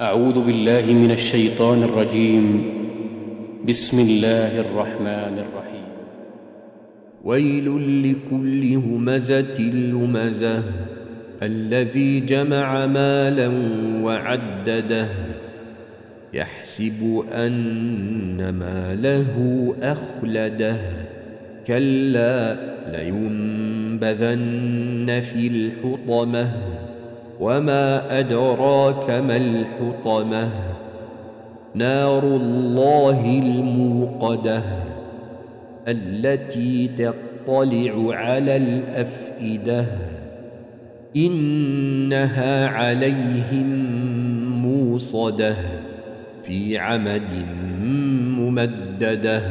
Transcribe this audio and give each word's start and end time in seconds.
أعوذ 0.00 0.44
بالله 0.44 0.92
من 0.92 1.10
الشيطان 1.10 1.82
الرجيم. 1.82 2.64
بسم 3.68 4.00
الله 4.00 4.60
الرحمن 4.60 5.38
الرحيم. 5.38 5.84
ويل 7.24 7.66
لكل 8.02 8.74
همزة 8.74 9.60
لمزة. 9.60 10.62
الذي 11.42 12.20
جمع 12.20 12.86
مالا 12.86 13.50
وعدده. 14.02 15.08
يحسب 16.34 17.24
أن 17.34 18.54
ماله 18.58 19.74
أخلده. 19.82 20.76
كلا 21.66 22.56
لينبذن 22.92 24.00
في 25.20 25.46
الحطمة. 25.46 26.52
وما 27.40 28.18
أدراك 28.18 29.10
ما 29.10 29.36
الحطمة 29.36 30.50
نار 31.74 32.22
الله 32.22 33.42
الموقدة 33.42 34.62
التي 35.88 36.88
تطلع 36.88 38.16
على 38.16 38.56
الأفئدة 38.56 39.86
إنها 41.16 42.68
عليهم 42.68 43.66
موصده 44.62 45.54
في 46.42 46.78
عمد 46.78 47.46
ممدده 48.38 49.42